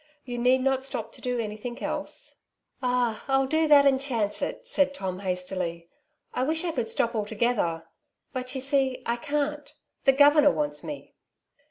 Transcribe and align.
You 0.25 0.39
need 0.39 0.61
not 0.63 0.83
stop 0.83 1.11
to 1.11 1.21
do 1.21 1.37
anything 1.37 1.83
else."" 1.83 2.37
Ah, 2.81 3.23
I'll 3.27 3.45
do 3.45 3.67
that, 3.67 3.85
and 3.85 4.01
chance 4.01 4.41
it!" 4.41 4.65
said 4.67 4.95
Tom 4.95 5.19
hastily, 5.19 5.89
'^ 5.89 5.91
I 6.33 6.41
wish 6.41 6.63
I 6.65 6.71
could 6.71 6.87
atop 6.87 7.13
altogether; 7.13 7.87
but, 8.33 8.55
you 8.55 8.61
Flitting. 8.61 8.93
85 8.93 8.97
see, 8.97 9.03
I 9.05 9.15
can't. 9.17 9.75
The 10.05 10.13
governor 10.13 10.49
wants 10.49 10.83
me. 10.83 11.13